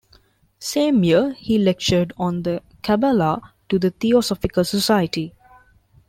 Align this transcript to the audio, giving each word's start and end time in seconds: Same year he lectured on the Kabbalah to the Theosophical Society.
Same 0.57 1.03
year 1.03 1.33
he 1.33 1.59
lectured 1.59 2.11
on 2.17 2.41
the 2.41 2.63
Kabbalah 2.81 3.53
to 3.69 3.77
the 3.77 3.91
Theosophical 3.91 4.63
Society. 4.63 5.35